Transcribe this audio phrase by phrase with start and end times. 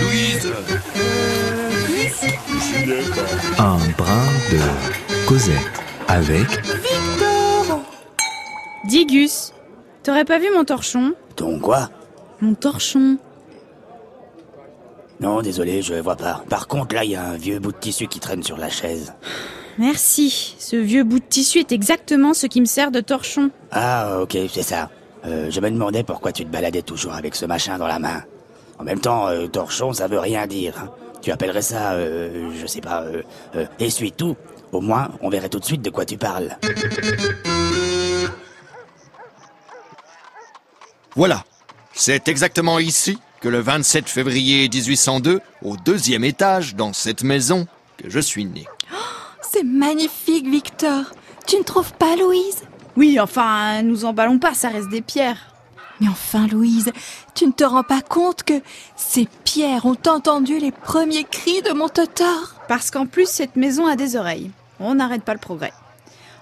[0.00, 0.52] Louise
[3.58, 5.56] Un brin de Cosette
[6.08, 6.46] avec
[8.88, 9.52] Dis Gus,
[10.02, 11.12] t'aurais pas vu mon torchon?
[11.34, 11.90] Ton quoi?
[12.40, 13.18] Mon torchon
[15.20, 16.44] Non, désolé, je vois pas.
[16.48, 18.70] Par contre, là, il y a un vieux bout de tissu qui traîne sur la
[18.70, 19.14] chaise.
[19.78, 23.50] Merci, ce vieux bout de tissu est exactement ce qui me sert de torchon.
[23.72, 24.90] Ah, ok, c'est ça.
[25.24, 28.22] Euh, je me demandais pourquoi tu te baladais toujours avec ce machin dans la main.
[28.78, 30.74] En même temps, euh, torchon, ça veut rien dire.
[30.78, 30.90] hein.
[31.22, 33.22] Tu appellerais ça, euh, je sais pas, euh,
[33.56, 34.36] euh, essuie-tout.
[34.72, 36.56] Au moins, on verrait tout de suite de quoi tu parles.
[41.14, 41.44] Voilà.
[41.94, 48.10] C'est exactement ici que le 27 février 1802, au deuxième étage, dans cette maison, que
[48.10, 48.64] je suis né.
[49.40, 51.04] C'est magnifique, Victor.
[51.46, 52.62] Tu ne trouves pas, Louise?
[52.96, 55.38] Oui, enfin, nous emballons pas, ça reste des pierres.
[56.00, 56.92] Mais enfin, Louise,
[57.34, 58.60] tu ne te rends pas compte que
[58.96, 63.86] ces pierres ont entendu les premiers cris de mon totor Parce qu'en plus, cette maison
[63.86, 64.50] a des oreilles.
[64.78, 65.72] On n'arrête pas le progrès.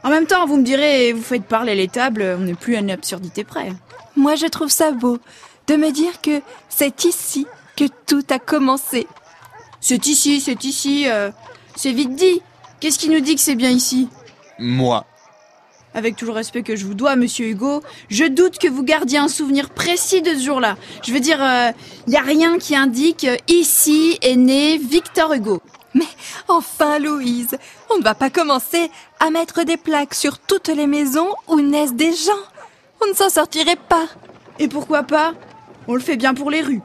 [0.03, 2.81] En même temps, vous me direz, vous faites parler les tables, on n'est plus à
[2.81, 3.73] une absurdité près.
[4.17, 5.19] Moi, je trouve ça beau
[5.67, 9.06] de me dire que c'est ici que tout a commencé.
[9.81, 11.31] C'est ici, c'est ici, euh,
[11.77, 12.43] c'est vite dit.
[12.81, 14.09] Qu'est-ce qui nous dit que c'est bien ici?
[14.59, 15.06] Moi.
[15.95, 19.19] Avec tout le respect que je vous dois, monsieur Hugo, je doute que vous gardiez
[19.19, 20.77] un souvenir précis de ce jour-là.
[21.05, 21.39] Je veux dire,
[22.06, 25.62] il n'y a rien qui indique euh, ici est né Victor Hugo.
[25.95, 26.09] Mais
[26.48, 27.56] enfin, Louise,
[27.91, 31.95] on ne va pas commencer à mettre des plaques sur toutes les maisons où naissent
[31.95, 32.33] des gens.
[33.00, 34.06] On ne s'en sortirait pas.
[34.59, 35.34] Et pourquoi pas?
[35.87, 36.83] On le fait bien pour les rues.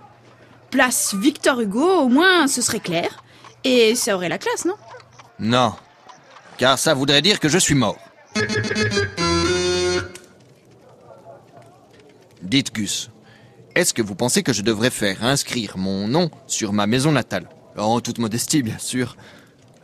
[0.69, 3.23] Place Victor Hugo, au moins ce serait clair.
[3.63, 4.75] Et ça aurait la classe, non?
[5.39, 5.73] Non.
[6.59, 7.97] Car ça voudrait dire que je suis mort.
[12.41, 13.09] Dites Gus,
[13.75, 17.47] est-ce que vous pensez que je devrais faire inscrire mon nom sur ma maison natale?
[17.77, 19.15] En toute modestie, bien sûr.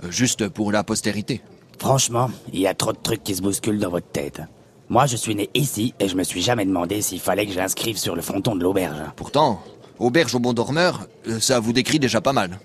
[0.03, 1.41] Euh, Juste pour la postérité.
[1.79, 4.41] Franchement, il y a trop de trucs qui se bousculent dans votre tête.
[4.89, 7.57] Moi, je suis né ici et je me suis jamais demandé s'il fallait que je
[7.57, 8.97] l'inscrive sur le fronton de l'auberge.
[9.15, 9.61] Pourtant,
[9.99, 12.59] auberge au bon dormeur, euh, ça vous décrit déjà pas mal.